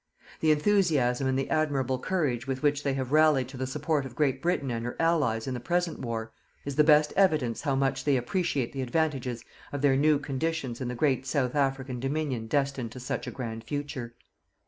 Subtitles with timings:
[0.39, 4.15] The enthusiasm and the admirable courage with which they have rallied to the support of
[4.15, 6.31] Great Britain and her Allies in the present war,
[6.65, 10.87] is the best evidence how much they appreciate the advantages of their new conditions in
[10.87, 14.15] the great South African Dominion destined to such a grand future.